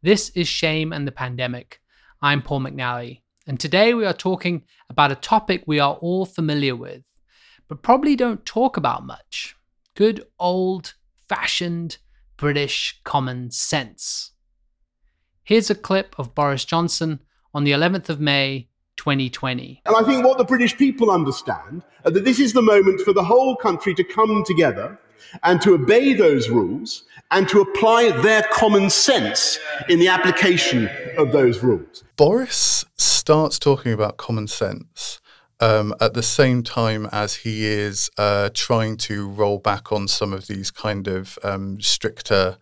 [0.00, 1.80] This is Shame and the Pandemic.
[2.22, 6.76] I'm Paul McNally, and today we are talking about a topic we are all familiar
[6.76, 7.02] with,
[7.66, 9.56] but probably don't talk about much
[9.96, 10.94] good old
[11.28, 11.98] fashioned
[12.36, 14.34] British common sense.
[15.42, 17.18] Here's a clip of Boris Johnson
[17.52, 18.68] on the 11th of May,
[18.98, 19.82] 2020.
[19.84, 23.12] And I think what the British people understand is that this is the moment for
[23.12, 24.96] the whole country to come together
[25.42, 29.58] and to obey those rules and to apply their common sense
[29.88, 32.04] in the application of those rules.
[32.16, 35.20] Boris starts talking about common sense
[35.60, 40.32] um, at the same time as he is uh, trying to roll back on some
[40.32, 42.58] of these kind of um, stricter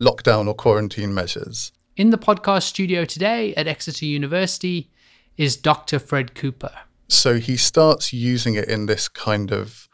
[0.00, 1.72] lockdown or quarantine measures.
[1.96, 4.90] In the podcast studio today at Exeter University
[5.36, 5.98] is Dr.
[5.98, 6.72] Fred Cooper.
[7.08, 9.88] So he starts using it in this kind of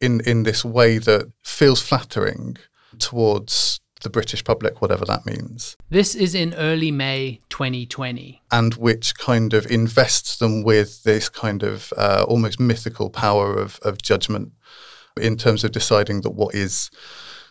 [0.00, 2.56] in in this way that feels flattering
[2.98, 5.76] towards the British public, whatever that means.
[5.90, 8.42] This is in early May 2020.
[8.50, 13.78] And which kind of invests them with this kind of uh, almost mythical power of,
[13.82, 14.52] of judgment
[15.20, 16.90] in terms of deciding that what is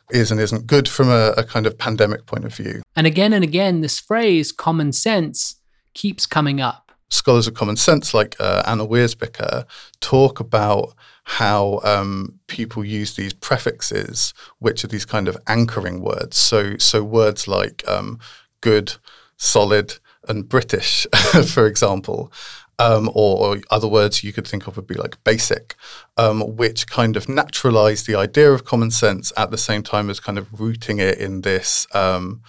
[0.10, 2.82] is and isn't good from a, a kind of pandemic point of view.
[2.96, 5.60] And again and again, this phrase, common sense,
[5.94, 6.87] keeps coming up.
[7.10, 9.66] Scholars of common sense like uh, Anna Wierzbicka
[10.02, 16.38] talk about how um, people use these prefixes, which are these kind of anchoring words.
[16.38, 18.20] So, so words like um,
[18.62, 18.94] good,
[19.36, 21.08] solid, and British,
[21.48, 22.32] for example,
[22.80, 25.76] um, or, or, other words you could think of would be like basic,
[26.16, 30.20] um, which kind of naturalize the idea of common sense at the same time as
[30.20, 31.88] kind of rooting it in this.
[31.96, 32.42] Um,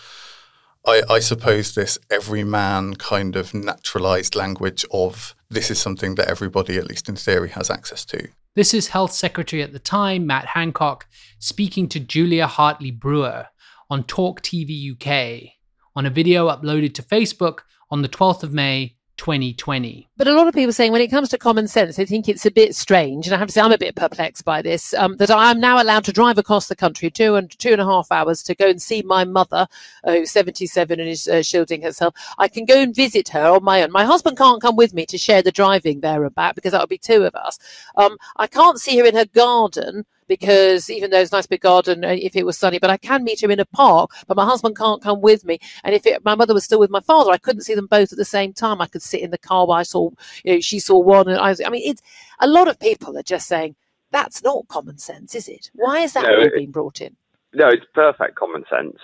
[0.87, 6.79] I, I, suppose this everyman kind of naturalized language of this is something that everybody,
[6.79, 8.29] at least in theory, has access to.
[8.55, 11.06] This is Health Secretary at the time, Matt Hancock,
[11.39, 13.47] speaking to Julia Hartley Brewer
[13.91, 15.53] on Talk TV UK
[15.95, 20.09] on a video uploaded to Facebook on the 12th of May 2020.
[20.17, 22.47] But a lot of people saying when it comes to common sense, they think it's
[22.47, 23.27] a bit strange.
[23.27, 25.61] And I have to say, I'm a bit perplexed by this um, that I am
[25.61, 28.55] now allowed to drive across the country two and two and a half hours to
[28.55, 29.69] go and see my mother,
[30.05, 32.15] uh, who's 77 and is uh, shielding herself.
[32.39, 33.93] I can go and visit her on my own.
[33.93, 36.81] My husband can't come with me to share the driving there and back because that
[36.81, 37.59] would be two of us.
[37.97, 41.62] Um, I can't see her in her garden because even though it's a nice big
[41.62, 44.37] garden, uh, if it was sunny, but I can meet her in a park, but
[44.37, 45.59] my husband can't come with me.
[45.83, 48.12] And if it, my mother was still with my father, I couldn't see them both
[48.12, 48.81] at the same time.
[48.81, 50.11] I could sit in the car while I saw,
[50.44, 52.03] you know, she saw one and I was, I mean, it's
[52.39, 53.75] a lot of people are just saying,
[54.11, 55.71] that's not common sense, is it?
[55.75, 57.16] Why is that no, all it, being brought in?
[57.55, 58.97] No, it's perfect common sense.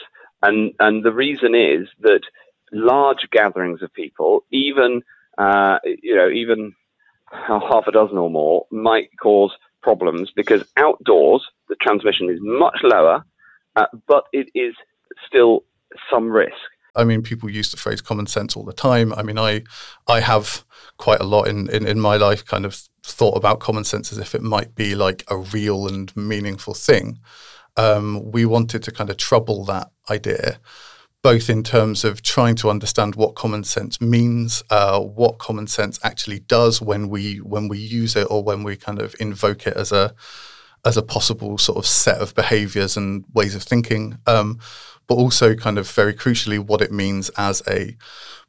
[0.43, 2.21] And, and the reason is that
[2.73, 5.03] large gatherings of people, even,
[5.39, 6.75] uh, you know, even
[7.31, 9.53] half a dozen or more might cause
[9.84, 13.22] problems because outdoors the transmission is much lower,
[13.77, 14.75] uh, but it is
[15.27, 15.65] still
[16.11, 16.56] some risk.
[16.97, 19.12] I mean, people use the phrase common sense all the time.
[19.15, 19.62] I mean, I
[20.09, 20.65] I have
[20.97, 24.19] quite a lot in, in, in my life kind of thought about common sense as
[24.19, 27.19] if it might be like a real and meaningful thing.
[27.77, 30.59] Um, we wanted to kind of trouble that idea
[31.25, 35.99] both in terms of trying to understand what common sense means, uh, what common sense
[36.05, 39.75] actually does when we when we use it or when we kind of invoke it
[39.75, 40.15] as a
[40.85, 44.61] as a possible sort of set of behaviors and ways of thinking, um,
[45.07, 47.97] but also kind of very crucially what it means as a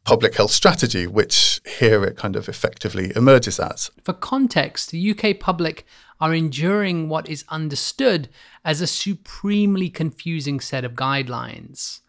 [0.04, 3.90] public health strategy, which here it kind of effectively emerges as.
[4.04, 5.86] For context, the UK public
[6.20, 8.28] are enduring what is understood
[8.66, 12.02] as a supremely confusing set of guidelines.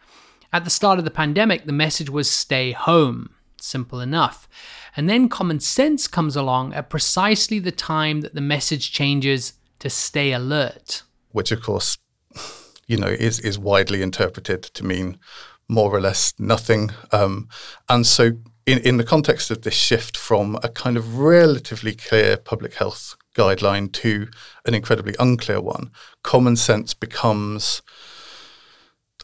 [0.52, 3.30] At the start of the pandemic, the message was stay home.
[3.60, 4.48] Simple enough.
[4.96, 9.90] And then common sense comes along at precisely the time that the message changes to
[9.90, 11.02] stay alert.
[11.32, 11.98] Which, of course,
[12.86, 15.18] you know, is, is widely interpreted to mean
[15.68, 16.90] more or less nothing.
[17.12, 17.48] Um,
[17.88, 18.32] and so,
[18.66, 23.16] in, in the context of this shift from a kind of relatively clear public health
[23.36, 24.28] guideline to
[24.64, 25.90] an incredibly unclear one,
[26.22, 27.82] common sense becomes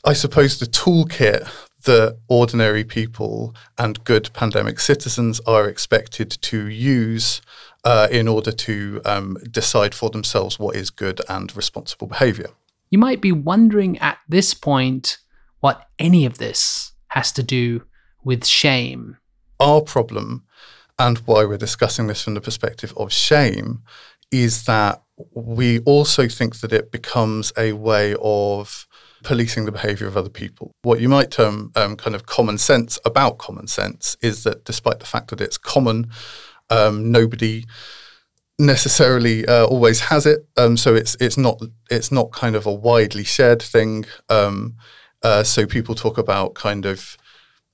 [0.05, 1.49] I suppose the toolkit
[1.85, 7.41] that ordinary people and good pandemic citizens are expected to use
[7.85, 12.51] uh, in order to um, decide for themselves what is good and responsible behavior.
[12.91, 15.19] You might be wondering at this point
[15.61, 17.85] what any of this has to do
[18.25, 19.19] with shame.
[19.61, 20.45] Our problem,
[20.99, 23.83] and why we're discussing this from the perspective of shame,
[24.33, 28.89] is that we also think that it becomes a way of
[29.23, 30.73] policing the behavior of other people.
[30.83, 35.01] What you might term um, kind of common sense about common sense is that despite
[35.01, 36.11] the fact that it's common,
[36.71, 37.65] um, nobody
[38.59, 40.47] necessarily uh, always has it.
[40.57, 41.61] Um, so it's it's not
[41.91, 44.05] it's not kind of a widely shared thing.
[44.29, 44.77] Um,
[45.23, 47.17] uh, so people talk about kind of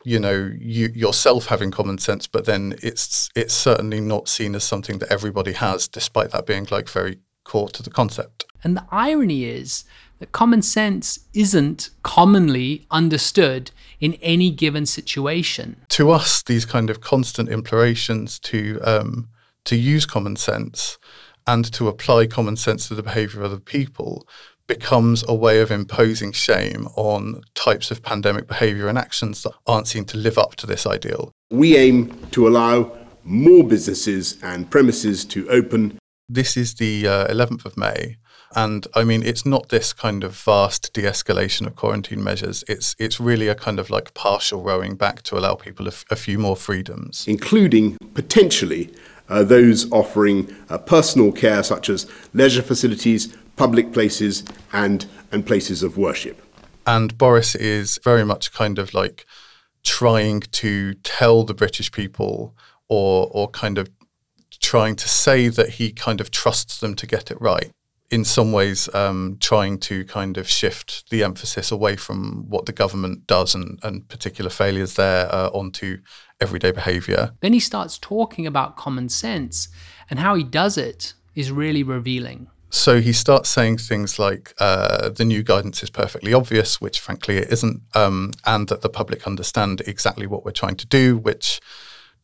[0.05, 4.63] you know you yourself having common sense but then it's it's certainly not seen as
[4.63, 8.85] something that everybody has despite that being like very core to the concept and the
[8.91, 9.85] irony is
[10.19, 13.71] that common sense isn't commonly understood
[14.01, 19.29] in any given situation to us these kind of constant implorations to um,
[19.65, 20.99] to use common sense
[21.47, 24.27] and to apply common sense to the behavior of other people
[24.69, 29.89] becomes a way of imposing shame on types of pandemic behavior and actions that aren't
[29.89, 31.33] seen to live up to this ideal.
[31.51, 32.93] We aim to allow
[33.25, 35.99] more businesses and premises to open.
[36.29, 38.19] This is the uh, 11th of May.
[38.57, 42.65] And I mean, it's not this kind of vast de escalation of quarantine measures.
[42.67, 46.05] It's, it's really a kind of like partial rowing back to allow people a, f-
[46.11, 47.27] a few more freedoms.
[47.29, 48.93] Including potentially
[49.29, 55.83] uh, those offering uh, personal care, such as leisure facilities, public places and, and places
[55.83, 56.41] of worship.
[56.87, 59.27] And Boris is very much kind of like
[59.85, 62.57] trying to tell the British people
[62.89, 63.91] or or kind of
[64.61, 67.71] trying to say that he kind of trusts them to get it right.
[68.11, 72.73] In some ways, um, trying to kind of shift the emphasis away from what the
[72.73, 75.99] government does and, and particular failures there uh, onto
[76.41, 77.33] everyday behaviour.
[77.41, 79.69] Then he starts talking about common sense,
[80.09, 82.49] and how he does it is really revealing.
[82.71, 87.39] So he starts saying things like uh, the new guidance is perfectly obvious, which frankly
[87.39, 91.61] it isn't, um, and that the public understand exactly what we're trying to do, which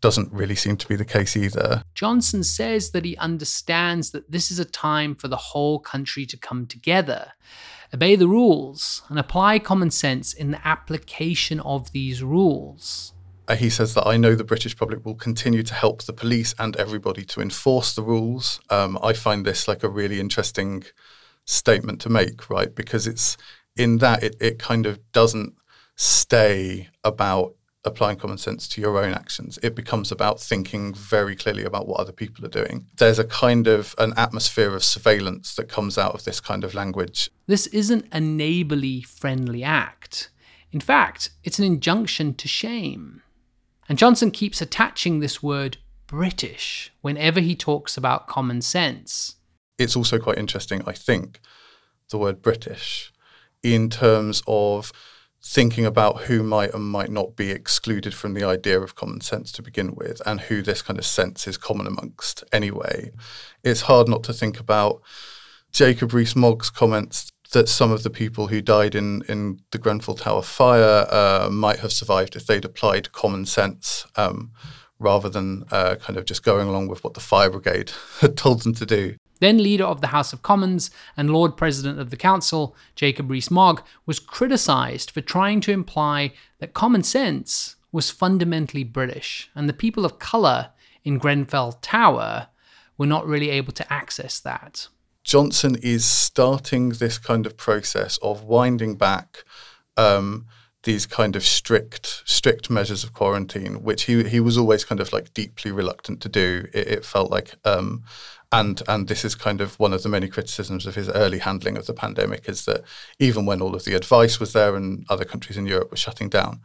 [0.01, 1.83] doesn't really seem to be the case either.
[1.95, 6.37] Johnson says that he understands that this is a time for the whole country to
[6.37, 7.33] come together,
[7.93, 13.13] obey the rules, and apply common sense in the application of these rules.
[13.47, 16.55] Uh, he says that I know the British public will continue to help the police
[16.59, 18.61] and everybody to enforce the rules.
[18.71, 20.85] Um, I find this like a really interesting
[21.45, 22.75] statement to make, right?
[22.75, 23.37] Because it's
[23.77, 25.55] in that it, it kind of doesn't
[25.97, 29.59] stay about applying common sense to your own actions.
[29.63, 32.87] It becomes about thinking very clearly about what other people are doing.
[32.97, 36.75] There's a kind of an atmosphere of surveillance that comes out of this kind of
[36.75, 37.31] language.
[37.47, 40.31] This isn't a neighborly friendly act.
[40.73, 43.23] In fact, it's an injunction to shame.
[43.89, 45.77] And Johnson keeps attaching this word
[46.07, 49.37] British whenever he talks about common sense.
[49.79, 51.41] It's also quite interesting, I think,
[52.11, 53.13] the word British
[53.63, 54.93] in terms of
[55.47, 59.53] thinking about who might and might not be excluded from the idea of common sense
[59.53, 63.11] to begin with and who this kind of sense is common amongst anyway.
[63.63, 65.03] It's hard not to think about
[65.71, 70.15] Jacob Rees Mogg's comments that some of the people who died in, in the Grenfell
[70.15, 74.51] Tower fire uh, might have survived if they'd applied common sense um,
[74.99, 78.63] rather than uh, kind of just going along with what the fire brigade had told
[78.63, 79.17] them to do.
[79.41, 83.83] Then leader of the House of Commons and Lord President of the Council, Jacob Rees-Mogg,
[84.07, 90.05] was criticised for trying to imply that common sense was fundamentally British, and the people
[90.05, 90.71] of colour
[91.05, 92.49] in Grenfell Tower
[92.99, 94.89] were not really able to access that.
[95.23, 99.45] Johnson is starting this kind of process of winding back
[99.97, 100.47] um,
[100.83, 105.13] these kind of strict strict measures of quarantine, which he he was always kind of
[105.13, 106.67] like deeply reluctant to do.
[106.75, 108.03] It, it felt like, um,
[108.55, 111.77] and and this is kind of one of the many criticisms of his early handling
[111.77, 112.83] of the pandemic is that
[113.19, 116.29] even when all of the advice was there and other countries in Europe were shutting
[116.29, 116.61] down,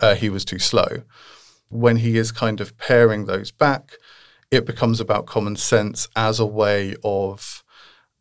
[0.00, 1.02] uh, he was too slow.
[1.68, 3.96] When he is kind of paring those back,
[4.50, 7.62] it becomes about common sense as a way of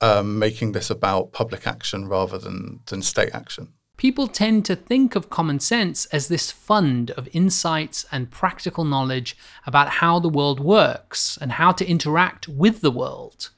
[0.02, 3.74] um, making this about public action rather than, than state action.
[3.98, 9.38] People tend to think of common sense as this fund of insights and practical knowledge
[9.66, 13.52] about how the world works and how to interact with the world.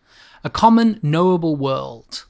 [0.44, 2.26] A common, knowable world.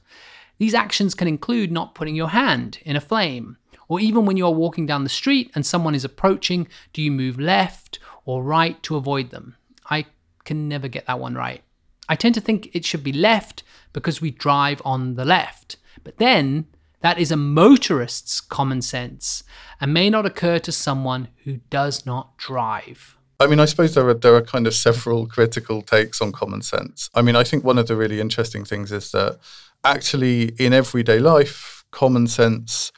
[0.56, 4.50] These actions can include not putting your hand in a flame, or even when you're
[4.50, 8.96] walking down the street and someone is approaching, do you move left or right to
[8.96, 9.56] avoid them?
[9.90, 10.06] I
[10.44, 11.62] can never get that one right.
[12.08, 13.62] I tend to think it should be left
[13.92, 15.76] because we drive on the left.
[16.04, 16.66] But then
[17.00, 19.44] that is a motorist's common sense
[19.80, 23.16] and may not occur to someone who does not drive.
[23.40, 26.62] I mean, I suppose there are there are kind of several critical takes on common
[26.62, 27.08] sense.
[27.14, 29.38] I mean, I think one of the really interesting things is that
[29.84, 32.90] actually in everyday life, common sense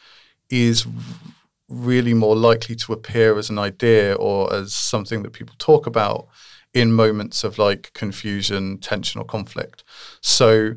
[0.49, 0.87] is
[1.69, 6.27] really more likely to appear as an idea or as something that people talk about
[6.73, 9.85] in moments of like confusion, tension, or conflict.
[10.21, 10.75] So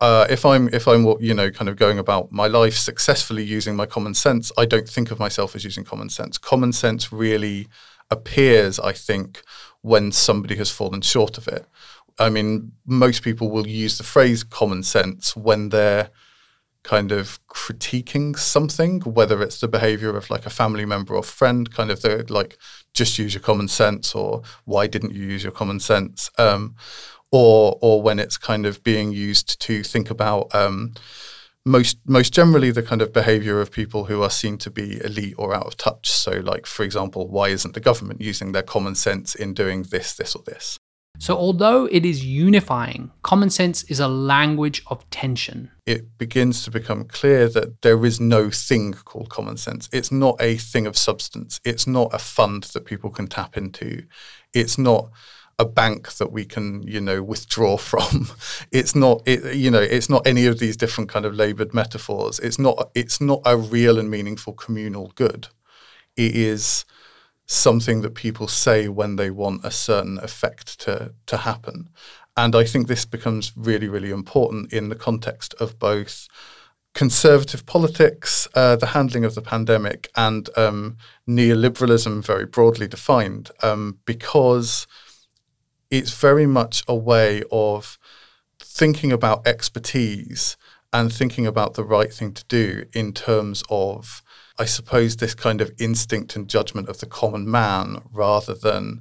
[0.00, 3.76] uh, if I'm if I'm you know kind of going about my life successfully using
[3.76, 6.38] my common sense, I don't think of myself as using common sense.
[6.38, 7.68] Common sense really
[8.10, 9.42] appears, I think,
[9.82, 11.66] when somebody has fallen short of it.
[12.18, 16.10] I mean, most people will use the phrase common sense when they're
[16.82, 21.72] kind of critiquing something, whether it's the behavior of like a family member or friend,
[21.72, 22.56] kind of the like
[22.94, 26.74] just use your common sense or why didn't you use your common sense, um,
[27.32, 30.94] or or when it's kind of being used to think about um,
[31.64, 35.34] most most generally the kind of behavior of people who are seen to be elite
[35.38, 36.10] or out of touch.
[36.10, 40.14] So, like for example, why isn't the government using their common sense in doing this,
[40.14, 40.78] this, or this?
[41.18, 45.70] So, although it is unifying, common sense is a language of tension.
[45.84, 49.88] It begins to become clear that there is no thing called common sense.
[49.92, 51.60] It's not a thing of substance.
[51.62, 54.04] It's not a fund that people can tap into.
[54.54, 55.10] It's not
[55.60, 58.28] a bank that we can, you know, withdraw from.
[58.72, 62.40] It's not, it, you know, it's not any of these different kind of laboured metaphors.
[62.40, 65.48] It's not, it's not a real and meaningful communal good.
[66.16, 66.84] It is
[67.46, 71.88] something that people say when they want a certain effect to to happen.
[72.36, 76.28] And I think this becomes really, really important in the context of both
[76.94, 80.96] conservative politics, uh, the handling of the pandemic, and um,
[81.28, 84.86] neoliberalism, very broadly defined, um, because
[85.90, 87.98] it's very much a way of
[88.58, 90.56] thinking about expertise
[90.92, 94.22] and thinking about the right thing to do in terms of
[94.60, 99.00] I suppose, this kind of instinct and judgment of the common man rather than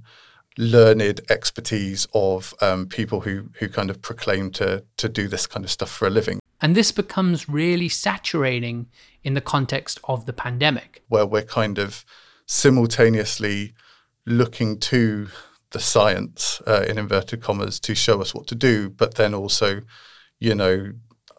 [0.58, 5.66] learned expertise of um, people who who kind of proclaim to to do this kind
[5.66, 6.40] of stuff for a living.
[6.62, 8.88] And this becomes really saturating
[9.22, 12.06] in the context of the pandemic, where we're kind of
[12.46, 13.74] simultaneously
[14.26, 15.28] looking to
[15.72, 19.82] the science uh, in inverted commas to show us what to do, but then also,
[20.40, 20.94] you know,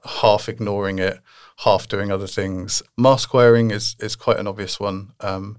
[0.04, 1.20] half ignoring it
[1.64, 2.82] half doing other things.
[2.96, 5.12] Mask wearing is is quite an obvious one.
[5.20, 5.58] Um,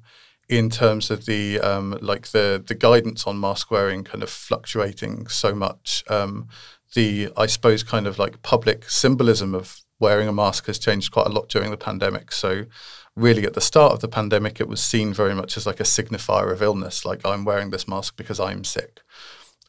[0.50, 5.28] in terms of the um, like the the guidance on mask wearing kind of fluctuating
[5.28, 6.48] so much, um,
[6.94, 11.28] the I suppose kind of like public symbolism of wearing a mask has changed quite
[11.28, 12.32] a lot during the pandemic.
[12.32, 12.66] So
[13.16, 15.84] really at the start of the pandemic, it was seen very much as like a
[15.84, 19.02] signifier of illness, like I'm wearing this mask because I'm sick,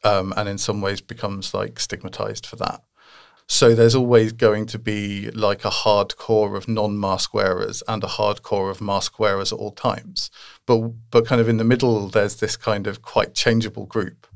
[0.03, 2.81] um, and in some ways becomes like stigmatized for that.
[3.47, 8.71] So there's always going to be like a hardcore of non-mask wearers and a hardcore
[8.71, 10.31] of mask wearers at all times.
[10.65, 14.27] But but kind of in the middle, there's this kind of quite changeable group.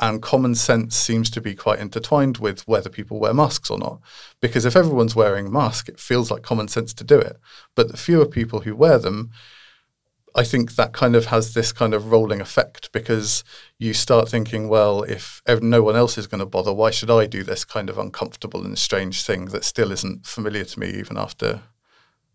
[0.00, 4.00] And common sense seems to be quite intertwined with whether people wear masks or not.
[4.40, 7.36] Because if everyone's wearing a mask, it feels like common sense to do it.
[7.74, 9.30] But the fewer people who wear them,
[10.36, 13.42] I think that kind of has this kind of rolling effect because
[13.76, 17.26] you start thinking, well, if no one else is going to bother, why should I
[17.26, 21.18] do this kind of uncomfortable and strange thing that still isn't familiar to me even
[21.18, 21.62] after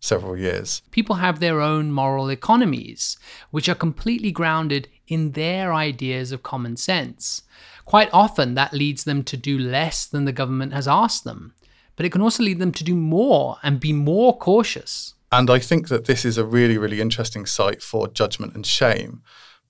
[0.04, 0.82] several years?
[0.90, 3.16] People have their own moral economies,
[3.50, 7.42] which are completely grounded in their ideas of common sense.
[7.84, 11.54] Quite often, that leads them to do less than the government has asked them,
[11.96, 15.14] but it can also lead them to do more and be more cautious.
[15.30, 19.22] And I think that this is a really, really interesting site for judgment and shame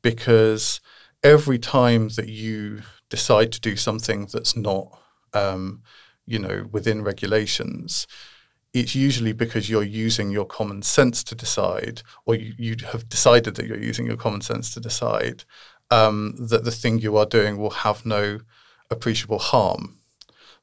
[0.03, 0.81] because
[1.23, 4.87] every time that you decide to do something that's not,
[5.33, 5.83] um,
[6.26, 8.07] you know, within regulations,
[8.75, 13.54] it's usually because you're using your common sense to decide, or you, you have decided
[13.54, 15.45] that you're using your common sense to decide
[15.90, 18.40] um, that the thing you are doing will have no
[18.90, 19.99] appreciable harm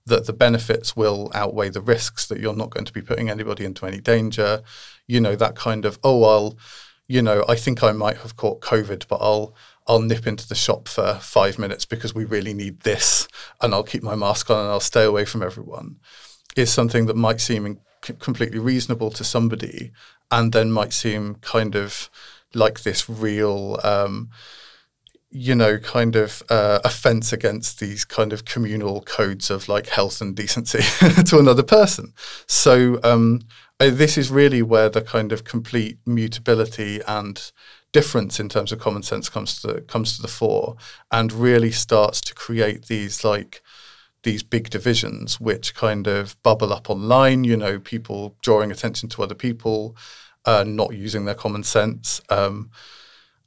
[0.06, 3.64] that the benefits will outweigh the risks, that you're not going to be putting anybody
[3.64, 4.62] into any danger.
[5.08, 6.58] You know, that kind of, oh, I'll,
[7.08, 9.56] you know, I think I might have caught COVID, but I'll,
[9.88, 13.28] I'll nip into the shop for five minutes because we really need this
[13.62, 15.98] and I'll keep my mask on and I'll stay away from everyone
[16.56, 19.92] is something that might seem completely reasonable to somebody
[20.30, 22.10] and then might seem kind of
[22.54, 24.30] like this real um,
[25.32, 30.20] you know, kind of uh, offense against these kind of communal codes of like health
[30.20, 30.80] and decency
[31.26, 32.14] to another person.
[32.48, 33.42] So um,
[33.80, 37.52] this is really where the kind of complete mutability and
[37.94, 40.76] difference in terms of common sense comes to the, comes to the fore,
[41.12, 43.62] and really starts to create these like
[44.24, 47.44] these big divisions, which kind of bubble up online.
[47.44, 49.96] You know, people drawing attention to other people,
[50.46, 52.22] uh, not using their common sense.
[52.30, 52.72] Um,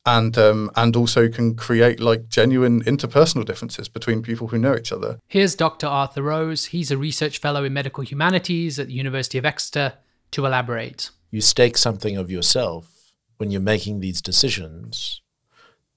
[0.07, 4.93] and um, and also can create like genuine interpersonal differences between people who know each
[4.93, 5.19] other.
[5.27, 5.87] Here's Dr.
[5.87, 6.67] Arthur Rose.
[6.67, 9.95] He's a research fellow in medical humanities at the University of Exeter
[10.33, 11.11] to elaborate.
[11.31, 15.23] You stake something of yourself when you're making these decisions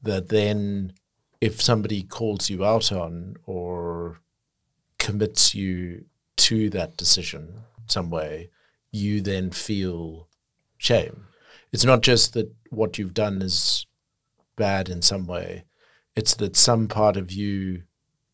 [0.02, 0.94] that then
[1.42, 4.20] if somebody calls you out on or
[5.00, 6.06] commits you
[6.38, 8.50] to that decision some way,
[8.92, 10.28] you then feel
[10.78, 11.28] shame.
[11.72, 13.86] It's not just that what you've done is
[14.56, 15.66] bad in some way.
[16.16, 17.84] It's that some part of you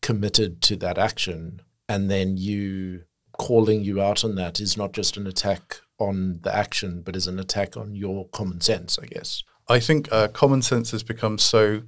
[0.02, 3.02] committed to that action and then you
[3.32, 7.26] calling you out on that is not just an attack on the action, but is
[7.26, 9.42] an attack on your common sense, I guess.
[9.68, 11.82] I think uh, common sense has become so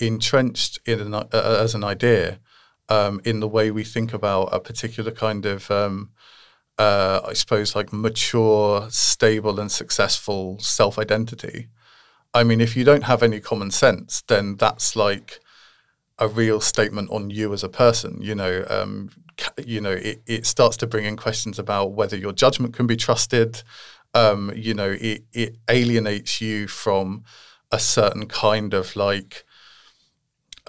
[0.00, 2.40] entrenched in an, uh, as an idea
[2.88, 6.10] um, in the way we think about a particular kind of, um,
[6.78, 11.68] uh, I suppose, like mature, stable, and successful self identity.
[12.34, 15.40] I mean, if you don't have any common sense, then that's like
[16.18, 18.18] a real statement on you as a person.
[18.20, 19.10] You know, um,
[19.64, 22.96] you know, it, it starts to bring in questions about whether your judgment can be
[22.96, 23.62] trusted.
[24.14, 27.24] Um, you know, it, it alienates you from
[27.70, 29.44] a certain kind of like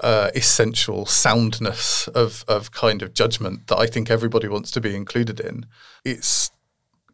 [0.01, 4.95] uh, essential soundness of of kind of judgment that I think everybody wants to be
[4.95, 5.65] included in.
[6.03, 6.51] It's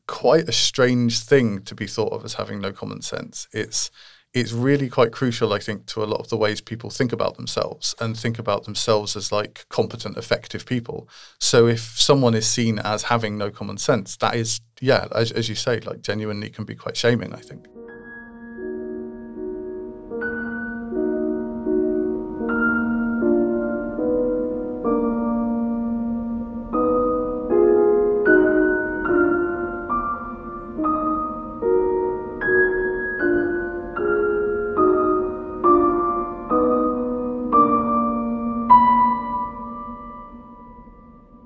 [0.07, 3.47] quite a strange thing to be thought of as having no common sense.
[3.51, 3.89] It's
[4.35, 7.37] it's really quite crucial, I think, to a lot of the ways people think about
[7.37, 11.07] themselves and think about themselves as like competent, effective people.
[11.39, 15.47] So if someone is seen as having no common sense, that is, yeah, as, as
[15.47, 17.65] you say, like genuinely can be quite shaming, I think.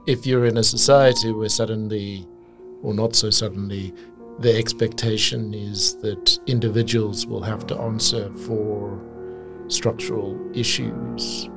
[0.10, 2.26] If you're in a society where suddenly,
[2.82, 3.94] or not so suddenly,
[4.40, 9.00] the expectation is that individuals will have to answer for
[9.68, 11.48] structural issues,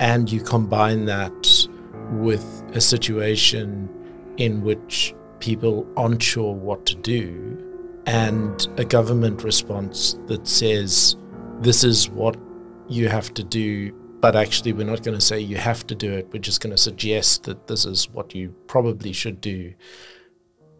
[0.00, 1.68] and you combine that
[2.12, 3.90] with a situation
[4.38, 7.62] in which people aren't sure what to do,
[8.06, 11.14] and a government response that says,
[11.60, 12.38] This is what
[12.88, 16.12] you have to do but actually we're not going to say you have to do
[16.12, 16.28] it.
[16.32, 19.74] We're just going to suggest that this is what you probably should do.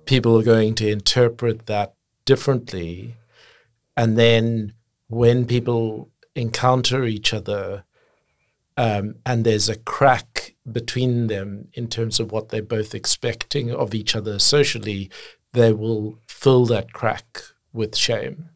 [0.07, 3.16] People are going to interpret that differently
[3.97, 4.75] and then
[5.09, 7.85] when people encounter each other
[8.76, 13.94] um, and there's a crack between them in terms of what they're both expecting of
[13.94, 15.11] each other socially
[15.53, 17.40] they will fill that crack
[17.72, 18.51] with shame.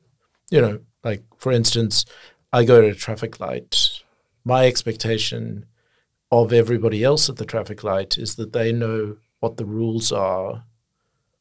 [0.50, 2.04] You know like for instance
[2.52, 4.01] i go to a traffic light
[4.44, 5.66] my expectation
[6.30, 10.64] of everybody else at the traffic light is that they know what the rules are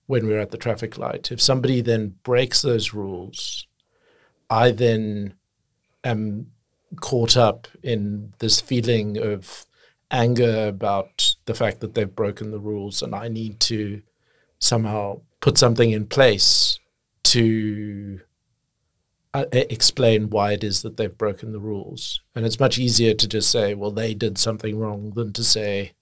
[0.08, 1.32] when we're at the traffic light.
[1.32, 3.68] If somebody then breaks those rules,
[4.50, 5.36] I then
[6.04, 6.48] am
[7.00, 9.66] caught up in this feeling of
[10.12, 14.02] anger about the fact that they've broken the rules, and I need to
[14.60, 16.80] somehow put something in place
[17.24, 18.20] to
[19.34, 22.22] uh, explain why it is that they've broken the rules.
[22.36, 25.94] And it's much easier to just say, well, they did something wrong than to say,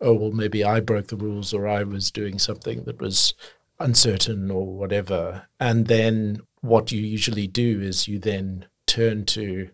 [0.00, 3.34] oh, well, maybe I broke the rules or I was doing something that was
[3.78, 5.46] uncertain or whatever.
[5.58, 9.70] And then what you usually do is you then turn to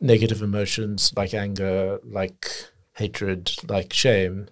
[0.00, 2.48] negative emotions like anger, like
[2.94, 4.48] hatred, like shame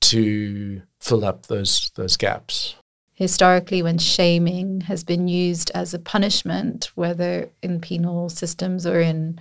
[0.00, 2.74] to fill up those those gaps
[3.14, 9.40] historically when shaming has been used as a punishment, whether in penal systems or in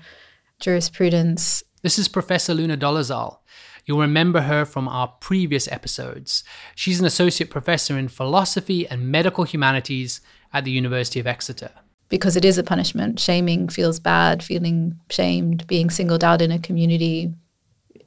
[0.59, 1.63] jurisprudence.
[1.81, 3.39] This is Professor Luna Dolezal.
[3.85, 6.43] You'll remember her from our previous episodes.
[6.75, 10.21] She's an associate professor in philosophy and medical humanities
[10.53, 11.71] at the University of Exeter.
[12.09, 13.19] Because it is a punishment.
[13.19, 17.33] Shaming feels bad, feeling shamed, being singled out in a community,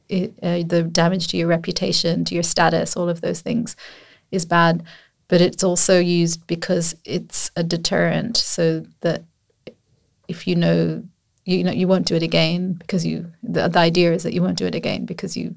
[0.08, 3.74] it, uh, the damage to your reputation, to your status, all of those things
[4.30, 4.82] is bad
[5.28, 9.24] but it's also used because it's a deterrent so that
[10.28, 11.02] if you know
[11.44, 14.42] you know you won't do it again because you the, the idea is that you
[14.42, 15.54] won't do it again because you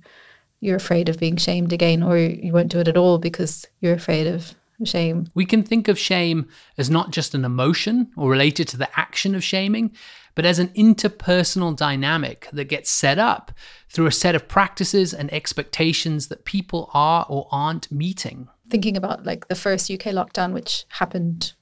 [0.60, 3.94] you're afraid of being shamed again or you won't do it at all because you're
[3.94, 5.28] afraid of shame.
[5.34, 9.36] We can think of shame as not just an emotion or related to the action
[9.36, 9.92] of shaming,
[10.36, 13.52] but as an interpersonal dynamic that gets set up
[13.90, 19.26] through a set of practices and expectations that people are or aren't meeting thinking about
[19.26, 21.54] like the first UK lockdown, which happened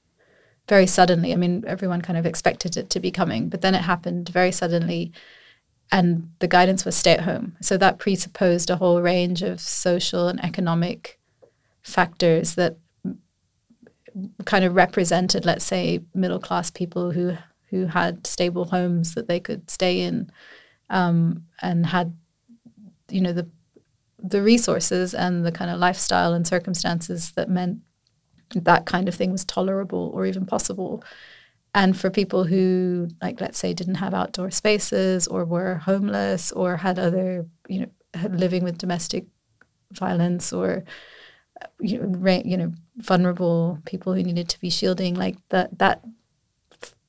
[0.68, 1.32] very suddenly.
[1.32, 4.52] I mean, everyone kind of expected it to be coming, but then it happened very
[4.52, 5.12] suddenly.
[5.92, 7.56] And the guidance was stay at home.
[7.60, 11.20] So that presupposed a whole range of social and economic
[11.82, 12.76] factors that
[14.44, 17.36] kind of represented, let's say, middle class people who
[17.70, 20.30] who had stable homes that they could stay in,
[20.88, 22.16] um, and had,
[23.08, 23.48] you know, the
[24.18, 27.78] the resources and the kind of lifestyle and circumstances that meant
[28.54, 31.02] that kind of thing was tolerable or even possible.
[31.74, 36.78] And for people who, like, let's say, didn't have outdoor spaces or were homeless or
[36.78, 37.88] had other, you know,
[38.30, 39.26] living with domestic
[39.92, 40.84] violence or
[41.80, 46.02] you know, ra- you know, vulnerable people who needed to be shielding, like that that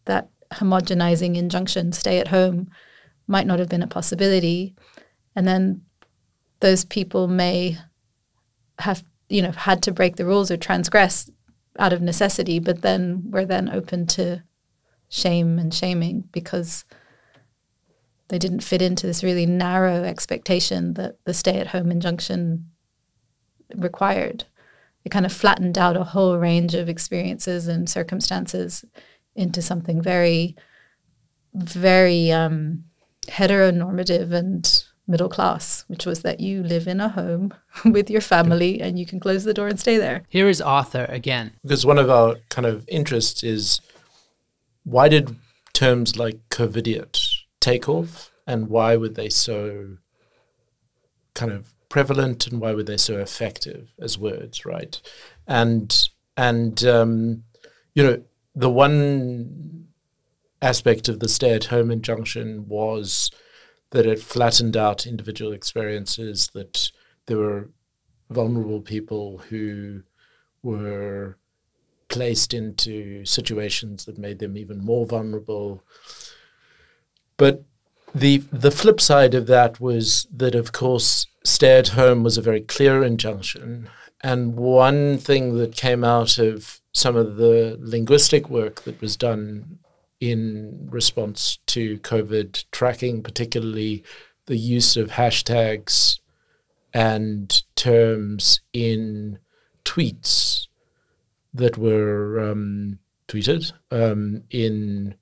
[0.05, 2.69] that homogenizing injunction, stay at home,
[3.27, 4.75] might not have been a possibility,
[5.35, 5.81] and then
[6.59, 7.77] those people may
[8.79, 11.29] have you know had to break the rules or transgress
[11.79, 14.43] out of necessity, but then we're then open to
[15.09, 16.85] shame and shaming because
[18.29, 22.69] they didn't fit into this really narrow expectation that the stay at home injunction
[23.75, 24.45] required.
[25.05, 28.83] It kind of flattened out a whole range of experiences and circumstances
[29.35, 30.57] into something very,
[31.53, 32.83] very um,
[33.27, 37.53] heteronormative and middle class, which was that you live in a home
[37.85, 40.23] with your family and you can close the door and stay there.
[40.29, 41.53] Here is Arthur again.
[41.63, 43.79] Because one of our kind of interests is
[44.83, 45.35] why did
[45.73, 47.19] terms like COVIDiot
[47.59, 49.97] take off and why were they so
[51.33, 54.99] kind of prevalent and why were they so effective as words, right?
[55.47, 57.43] And and um,
[57.93, 58.23] you know
[58.55, 59.87] the one
[60.61, 63.29] aspect of the stay-at-home injunction was
[63.91, 66.91] that it flattened out individual experiences, that
[67.25, 67.69] there were
[68.29, 70.03] vulnerable people who
[70.61, 71.37] were
[72.09, 75.83] placed into situations that made them even more vulnerable.
[77.37, 77.63] But
[78.13, 82.41] the the flip side of that was that of course stay at home was a
[82.41, 83.89] very clear injunction.
[84.21, 89.79] And one thing that came out of some of the linguistic work that was done
[90.19, 94.03] in response to COVID tracking, particularly
[94.45, 96.19] the use of hashtags
[96.93, 99.39] and terms in
[99.85, 100.67] tweets
[101.53, 105.15] that were um, tweeted um, in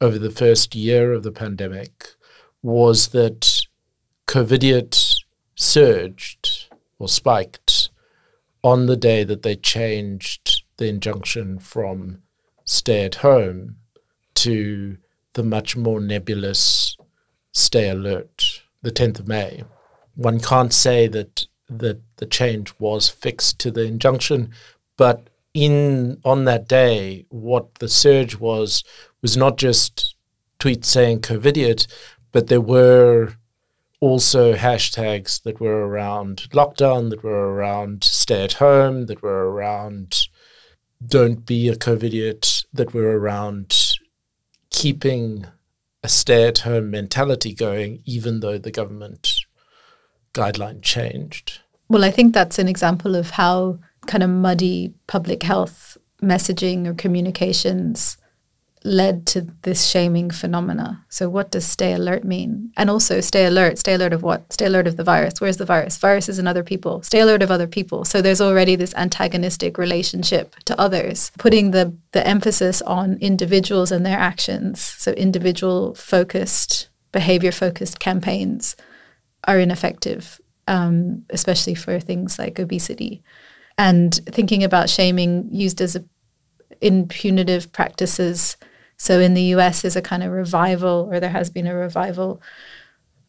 [0.00, 2.08] over the first year of the pandemic
[2.62, 3.66] was that
[4.26, 5.20] COVIDiot
[5.54, 6.66] surged
[6.98, 7.90] or spiked
[8.64, 12.22] on the day that they changed the injunction from
[12.64, 13.76] stay at home
[14.42, 14.96] to
[15.34, 16.96] the much more nebulous
[17.52, 19.64] stay alert, the 10th of May.
[20.14, 24.50] One can't say that that the change was fixed to the injunction,
[24.98, 28.84] but in on that day, what the surge was
[29.22, 30.16] was not just
[30.58, 31.86] tweets saying COVIDiot,
[32.30, 33.34] but there were
[34.00, 40.26] also hashtags that were around lockdown, that were around stay at home, that were around
[41.04, 43.72] don't be a COVIDiot, that were around
[44.82, 45.46] keeping
[46.02, 49.36] a stay at home mentality going, even though the government
[50.34, 51.60] guideline changed.
[51.88, 56.94] Well, I think that's an example of how kind of muddy public health messaging or
[56.94, 58.16] communications
[58.84, 61.04] led to this shaming phenomena.
[61.08, 62.72] So what does stay alert mean?
[62.76, 63.78] And also stay alert.
[63.78, 64.52] Stay alert of what?
[64.52, 65.40] Stay alert of the virus.
[65.40, 65.96] Where's the virus?
[65.98, 67.02] Virus is in other people.
[67.02, 68.04] Stay alert of other people.
[68.04, 74.04] So there's already this antagonistic relationship to others, putting the the emphasis on individuals and
[74.04, 74.80] their actions.
[74.80, 78.76] So individual focused, behavior focused campaigns
[79.44, 83.22] are ineffective, um, especially for things like obesity.
[83.78, 86.04] And thinking about shaming used as a
[86.80, 88.56] in punitive practices
[89.02, 92.40] so in the US, there's a kind of revival, or there has been a revival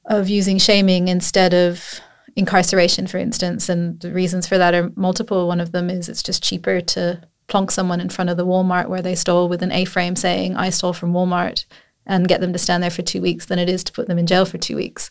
[0.06, 2.00] of using shaming instead of
[2.36, 3.70] incarceration, for instance.
[3.70, 5.48] And the reasons for that are multiple.
[5.48, 8.88] One of them is it's just cheaper to plonk someone in front of the Walmart
[8.88, 11.66] where they stole with an A frame saying, I stole from Walmart,
[12.06, 14.20] and get them to stand there for two weeks than it is to put them
[14.20, 15.10] in jail for two weeks.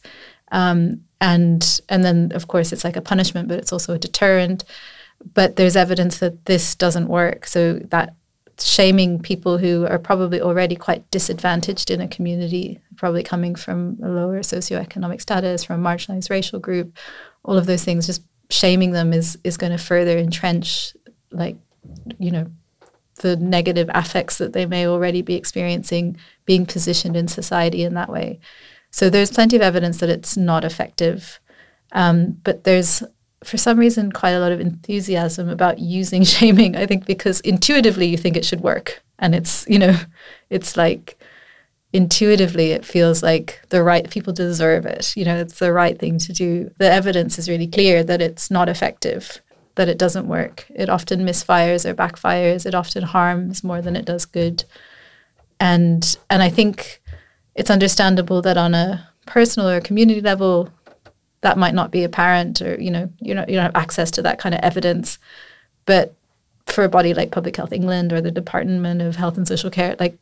[0.53, 4.62] Um, and and then of course it's like a punishment, but it's also a deterrent.
[5.35, 7.48] But there's evidence that this doesn't work.
[7.48, 8.14] So that
[8.59, 14.09] shaming people who are probably already quite disadvantaged in a community, probably coming from a
[14.09, 16.97] lower socioeconomic status, from a marginalized racial group,
[17.45, 20.95] all of those things, just shaming them is is going to further entrench,
[21.31, 21.57] like,
[22.19, 22.47] you know,
[23.17, 28.11] the negative affects that they may already be experiencing, being positioned in society in that
[28.11, 28.38] way.
[28.91, 31.41] So there's plenty of evidence that it's not effective,
[31.93, 33.03] um, but there's
[33.44, 38.07] for some reason quite a lot of enthusiasm about using shaming i think because intuitively
[38.07, 39.02] you think it should work.
[39.18, 39.96] And it's you know
[40.50, 41.16] it's like
[41.92, 45.16] intuitively it feels like the right people deserve it.
[45.16, 46.70] You know it's the right thing to do.
[46.78, 49.40] The evidence is really clear that it's not effective
[49.74, 50.66] that it doesn't work.
[50.74, 52.66] It often misfires or backfires.
[52.66, 54.64] It often harms more than it does good.
[55.61, 57.00] And and i think
[57.55, 60.70] it's understandable that on a personal or community level
[61.42, 64.22] that might not be apparent or you know you know you don't have access to
[64.22, 65.18] that kind of evidence
[65.85, 66.14] but
[66.66, 69.94] for a body like public health england or the department of health and social care
[70.00, 70.16] like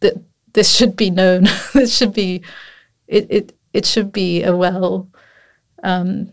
[0.00, 0.14] th-
[0.52, 2.42] this should be known this should be
[3.06, 5.08] it, it it should be a well
[5.82, 6.32] um,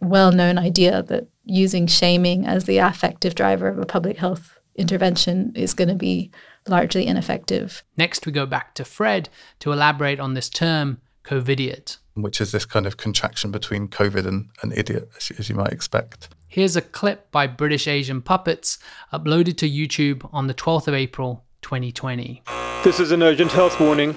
[0.00, 5.52] well known idea that using shaming as the affective driver of a public health intervention
[5.54, 6.30] is going to be
[6.66, 7.82] largely ineffective.
[7.96, 9.28] Next, we go back to Fred
[9.60, 11.98] to elaborate on this term, COVIDiot.
[12.14, 15.72] Which is this kind of contraction between COVID and, and idiot, as, as you might
[15.72, 16.28] expect.
[16.48, 18.78] Here's a clip by British Asian Puppets
[19.12, 22.42] uploaded to YouTube on the 12th of April 2020.
[22.84, 24.14] This is an urgent health warning.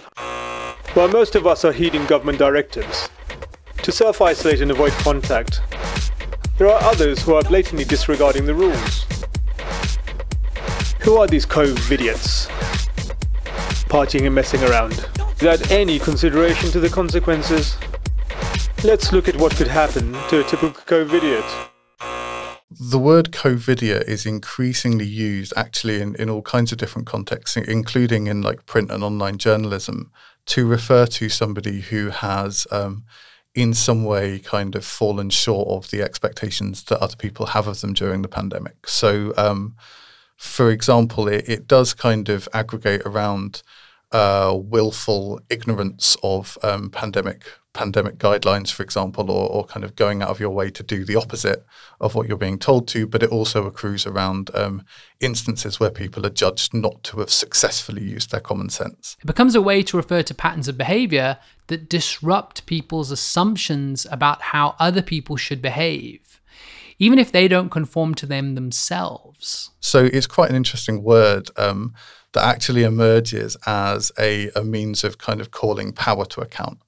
[0.96, 3.10] While most of us are heeding government directives
[3.84, 5.62] to self isolate and avoid contact,
[6.58, 9.06] there are others who are blatantly disregarding the rules.
[11.02, 12.48] Who are these COVIDiots?
[13.88, 15.08] Partying and messing around
[15.40, 17.76] without any consideration to the consequences.
[18.84, 21.70] Let's look at what could happen to a typical COVIDiot.
[22.70, 28.28] The word COVIDiot is increasingly used actually in, in all kinds of different contexts, including
[28.28, 30.12] in like print and online journalism,
[30.48, 33.04] to refer to somebody who has um,
[33.54, 37.82] in some way kind of fallen short of the expectations that other people have of
[37.82, 38.88] them during the pandemic.
[38.88, 39.76] So um,
[40.36, 43.64] for example, it, it does kind of aggregate around
[44.12, 47.44] uh, willful ignorance of um, pandemic
[47.76, 51.04] pandemic guidelines, for example, or, or kind of going out of your way to do
[51.04, 51.64] the opposite
[52.00, 53.06] of what you're being told to.
[53.06, 54.84] But it also accrues around um,
[55.20, 59.18] instances where people are judged not to have successfully used their common sense.
[59.20, 61.38] It becomes a way to refer to patterns of behavior
[61.68, 66.22] that disrupt people's assumptions about how other people should behave
[66.98, 69.72] even if they don't conform to them themselves.
[69.82, 71.94] So it's quite an interesting word um,
[72.36, 76.80] that actually emerges as a, a, means of kind of calling power to account.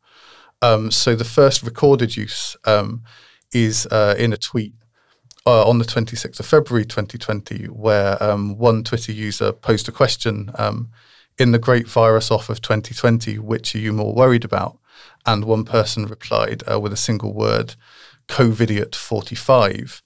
[0.62, 3.04] Um, so the first recorded use um,
[3.54, 4.74] is uh, in a tweet
[5.46, 10.52] uh, on the 26th of February 2020, where um, one Twitter user posed a question
[10.56, 10.90] um,
[11.38, 14.78] in the great virus off of 2020, which are you more worried about?
[15.26, 17.76] And one person replied uh, with a single word,
[18.28, 20.02] COVIDiot 45,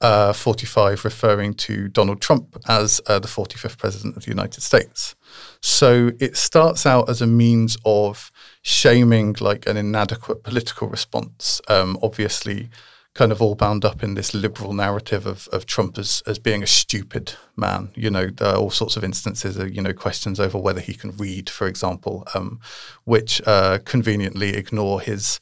[0.00, 5.16] uh, 45 referring to Donald Trump as uh, the 45th president of the United States.
[5.60, 8.30] So it starts out as a means of
[8.62, 12.70] shaming like an inadequate political response, um, obviously
[13.14, 16.62] kind of all bound up in this liberal narrative of, of Trump as, as being
[16.62, 17.90] a stupid man.
[17.96, 20.94] You know, there are all sorts of instances of, you know, questions over whether he
[20.94, 22.60] can read, for example, um,
[23.02, 25.40] which uh, conveniently ignore his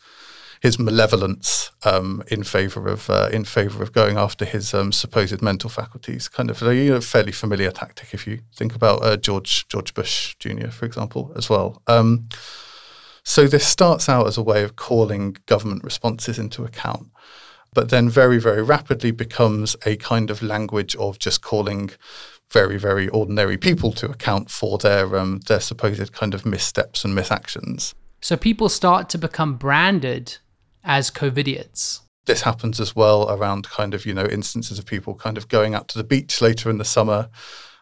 [0.66, 5.40] his malevolence um, in favor of uh, in favor of going after his um, supposed
[5.40, 6.28] mental faculties.
[6.28, 9.94] Kind of a you know, fairly familiar tactic if you think about uh, George George
[9.94, 10.70] Bush Jr.
[10.70, 11.80] for example as well.
[11.86, 12.28] Um,
[13.22, 17.06] so this starts out as a way of calling government responses into account,
[17.72, 21.90] but then very very rapidly becomes a kind of language of just calling
[22.50, 27.14] very very ordinary people to account for their um, their supposed kind of missteps and
[27.14, 27.94] misactions.
[28.20, 30.38] So people start to become branded
[30.86, 32.00] as COVIDiots.
[32.24, 35.74] This happens as well around kind of, you know, instances of people kind of going
[35.74, 37.28] out to the beach later in the summer,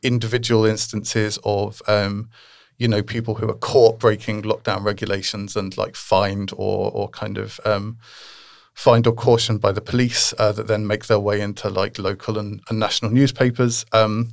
[0.02, 2.28] individual instances of, um,
[2.76, 7.38] you know, people who are caught breaking lockdown regulations and like fined or, or kind
[7.38, 7.98] of, um,
[8.74, 12.38] fined or cautioned by the police uh, that then make their way into like local
[12.38, 13.86] and, and national newspapers.
[13.92, 14.30] Um,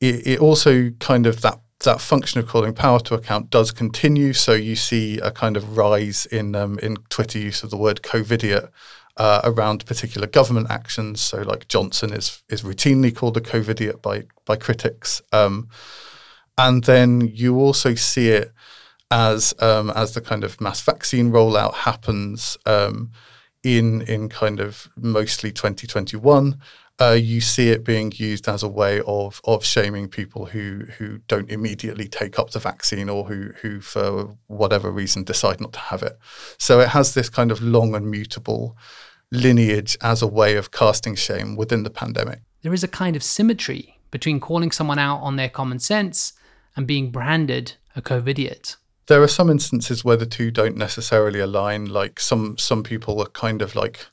[0.00, 4.32] it, it, also kind of that that function of calling power to account does continue.
[4.32, 8.02] So you see a kind of rise in um, in Twitter use of the word
[8.02, 8.68] COVIDiot
[9.16, 11.20] uh, around particular government actions.
[11.20, 15.68] So like Johnson is is routinely called a COVIDiot by by critics, um,
[16.58, 18.52] and then you also see it
[19.10, 23.12] as um, as the kind of mass vaccine rollout happens um,
[23.62, 26.58] in in kind of mostly 2021
[27.00, 31.18] uh, you see it being used as a way of of shaming people who who
[31.26, 35.80] don't immediately take up the vaccine or who who for whatever reason decide not to
[35.80, 36.18] have it.
[36.58, 38.76] So it has this kind of long and mutable
[39.32, 42.40] lineage as a way of casting shame within the pandemic.
[42.62, 46.32] There is a kind of symmetry between calling someone out on their common sense
[46.76, 48.76] and being branded a COVIDiot.
[49.06, 51.86] There are some instances where the two don't necessarily align.
[51.86, 54.06] Like some some people are kind of like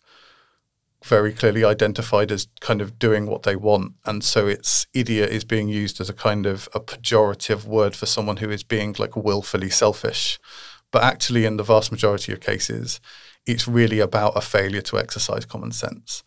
[1.04, 3.94] very clearly identified as kind of doing what they want.
[4.06, 8.06] And so it's idiot is being used as a kind of a pejorative word for
[8.06, 10.40] someone who is being like willfully selfish.
[10.92, 13.00] But actually, in the vast majority of cases,
[13.46, 16.24] it's really about a failure to exercise common sense.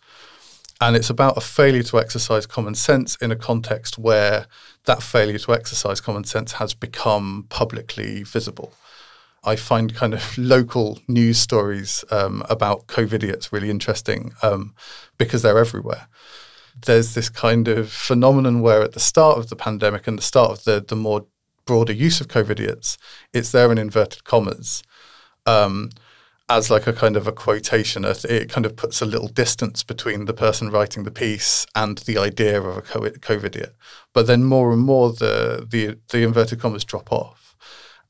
[0.80, 4.46] And it's about a failure to exercise common sense in a context where
[4.86, 8.72] that failure to exercise common sense has become publicly visible.
[9.44, 14.74] I find kind of local news stories um, about COVIDiots really interesting um,
[15.18, 16.08] because they're everywhere.
[16.86, 20.50] There's this kind of phenomenon where at the start of the pandemic and the start
[20.50, 21.26] of the, the more
[21.66, 22.96] broader use of COVIDiots,
[23.32, 24.82] it's there in inverted commas.
[25.46, 25.90] Um,
[26.48, 28.04] as like a kind of a quotation.
[28.04, 32.18] It kind of puts a little distance between the person writing the piece and the
[32.18, 33.74] idea of a COVID idiot.
[34.12, 37.43] But then more and more the the, the inverted commas drop off.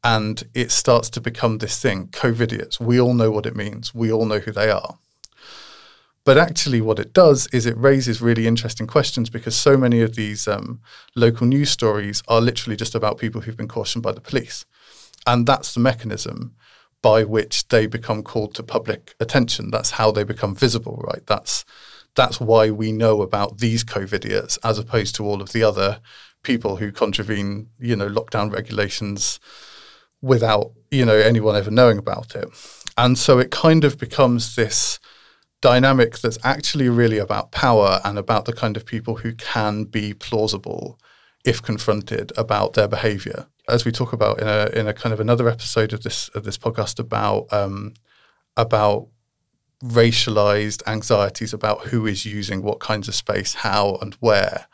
[0.05, 2.79] And it starts to become this thing, COVIDiots.
[2.79, 3.95] We all know what it means.
[3.95, 4.99] We all know who they are.
[6.25, 10.15] But actually, what it does is it raises really interesting questions because so many of
[10.15, 10.81] these um,
[11.15, 14.65] local news stories are literally just about people who've been cautioned by the police.
[15.27, 16.55] And that's the mechanism
[17.03, 19.71] by which they become called to public attention.
[19.71, 21.27] That's how they become visible, right?
[21.27, 21.65] That's
[22.15, 26.01] that's why we know about these COVIDiots as opposed to all of the other
[26.43, 29.41] people who contravene, you know, lockdown regulations
[30.25, 32.49] without, you know, anyone ever knowing about it.
[32.97, 34.99] And so it kind of becomes this
[35.61, 40.15] dynamic that's actually really about power and about the kind of people who can be
[40.15, 40.99] plausible
[41.45, 45.21] if confronted about their behavior as we talk about in a in a kind of
[45.21, 47.95] another episode of this of this podcast about um,
[48.57, 49.09] about
[49.83, 54.67] racialized anxieties about who is using what kinds of space, how and where.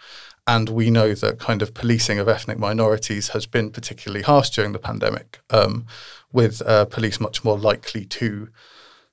[0.51, 4.73] And we know that kind of policing of ethnic minorities has been particularly harsh during
[4.73, 5.87] the pandemic, um,
[6.33, 8.49] with uh, police much more likely to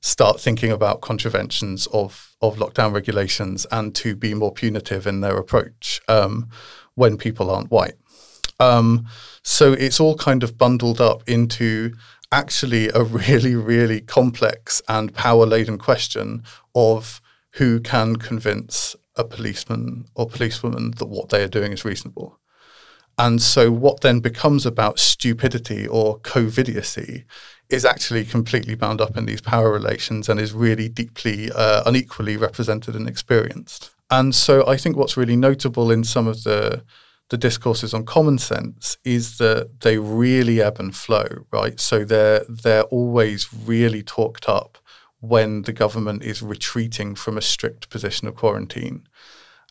[0.02, 5.38] start thinking about contraventions of of lockdown regulations and to be more punitive in their
[5.38, 6.50] approach um,
[6.96, 7.98] when people aren't white.
[8.60, 9.06] Um,
[9.44, 11.94] so it's all kind of bundled up into
[12.32, 16.42] actually a really, really complex and power laden question
[16.74, 17.22] of
[17.58, 22.40] who can convince a policeman or policewoman that what they are doing is reasonable.
[23.18, 27.26] And so, what then becomes about stupidity or covidiocy
[27.68, 32.38] is actually completely bound up in these power relations and is really deeply uh, unequally
[32.38, 33.90] represented and experienced.
[34.12, 36.84] And so, I think what's really notable in some of the
[37.30, 41.80] the discourses on common sense is that they really ebb and flow, right?
[41.80, 44.78] So they're they're always really talked up
[45.20, 49.08] when the government is retreating from a strict position of quarantine.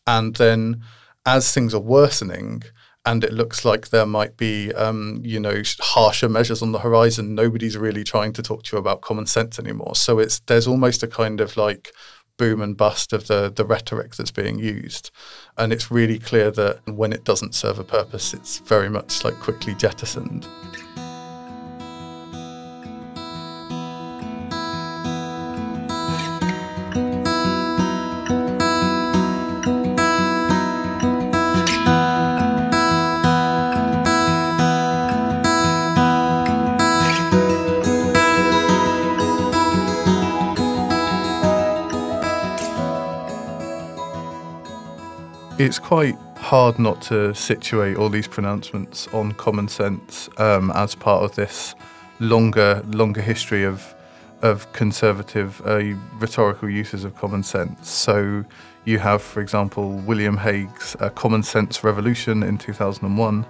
[0.07, 0.83] And then
[1.25, 2.63] as things are worsening
[3.05, 7.37] and it looks like there might be, um, you know, harsher measures on the horizon,
[7.37, 9.95] nobody's really trying to talk to you about common sense anymore.
[9.95, 11.93] So it's there's almost a kind of like
[12.37, 15.11] boom and bust of the the rhetoric that's being used.
[15.57, 19.39] And it's really clear that when it doesn't serve a purpose, it's very much like
[19.39, 20.47] quickly jettisoned.
[45.67, 51.25] It's quite hard not to situate all these pronouncements on common sense um, as part
[51.25, 51.75] of this
[52.21, 53.93] longer longer history of
[54.43, 55.83] of conservative uh,
[56.21, 57.91] rhetorical uses of common sense.
[57.91, 58.45] So
[58.85, 63.45] you have, for example, William Hague's uh, Common Sense Revolution in 2001.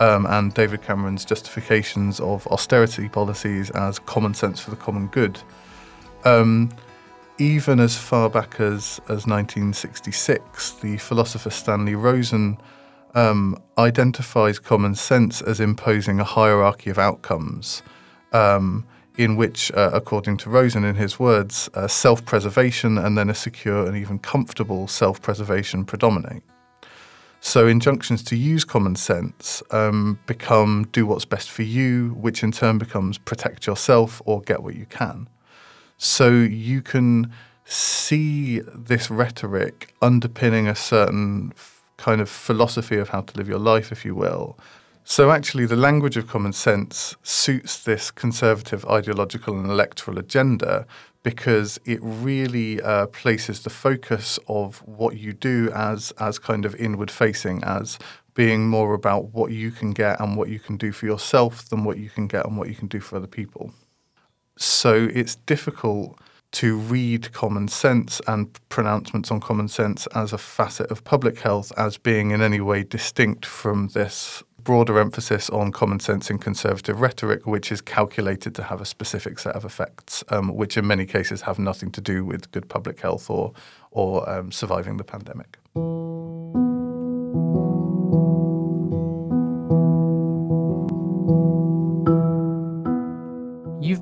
[0.00, 5.40] Um, and David Cameron's justifications of austerity policies as common sense for the common good.
[6.24, 6.70] Um,
[7.38, 12.58] even as far back as, as 1966, the philosopher Stanley Rosen
[13.14, 17.82] um, identifies common sense as imposing a hierarchy of outcomes,
[18.32, 23.30] um, in which, uh, according to Rosen, in his words, uh, self preservation and then
[23.30, 26.42] a secure and even comfortable self preservation predominate.
[27.40, 32.52] So, injunctions to use common sense um, become do what's best for you, which in
[32.52, 35.28] turn becomes protect yourself or get what you can.
[35.98, 37.32] So you can
[37.64, 41.52] see this rhetoric underpinning a certain
[41.96, 44.58] kind of philosophy of how to live your life, if you will.
[45.06, 50.86] So, actually, the language of common sense suits this conservative ideological and electoral agenda
[51.22, 56.74] because it really uh, places the focus of what you do as, as kind of
[56.76, 57.98] inward facing, as
[58.34, 61.84] being more about what you can get and what you can do for yourself than
[61.84, 63.72] what you can get and what you can do for other people.
[64.56, 66.18] So it's difficult
[66.52, 71.72] to read common sense and pronouncements on common sense as a facet of public health
[71.76, 77.00] as being in any way distinct from this broader emphasis on common sense in conservative
[77.00, 81.04] rhetoric, which is calculated to have a specific set of effects, um, which in many
[81.04, 83.52] cases have nothing to do with good public health or
[83.90, 85.58] or um, surviving the pandemic.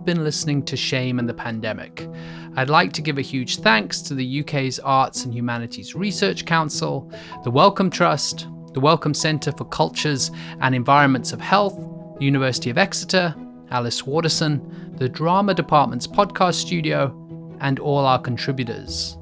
[0.05, 2.09] Been listening to Shame and the Pandemic.
[2.57, 7.09] I'd like to give a huge thanks to the UK's Arts and Humanities Research Council,
[7.45, 11.77] the Wellcome Trust, the Wellcome Centre for Cultures and Environments of Health,
[12.19, 13.33] the University of Exeter,
[13.71, 17.17] Alice Waterson, the Drama Department's podcast studio,
[17.61, 19.17] and all our contributors.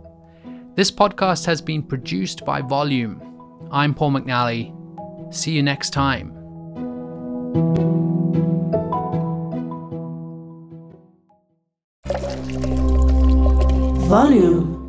[0.76, 3.20] This podcast has been produced by Volume.
[3.70, 4.74] I'm Paul McNally.
[5.34, 6.30] See you next time.
[14.10, 14.79] Volume.